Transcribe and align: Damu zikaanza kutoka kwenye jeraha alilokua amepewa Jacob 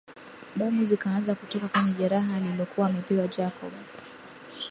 Damu 0.55 0.85
zikaanza 0.85 1.35
kutoka 1.35 1.67
kwenye 1.67 1.91
jeraha 1.93 2.35
alilokua 2.35 2.87
amepewa 2.87 3.27
Jacob 3.27 3.71